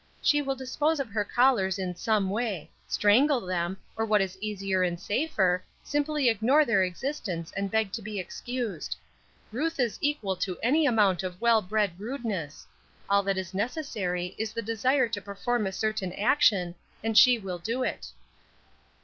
[0.19, 4.81] "She will dispose of her callers in some way; strangle them, or what is easier
[4.81, 8.95] and safer, simply ignore their existence and beg to be excused.
[9.51, 12.65] Ruth is equal to any amount of well bred rudeness;
[13.11, 16.73] all that is necessary is the desire to perform a certain action,
[17.03, 18.07] and she will do it."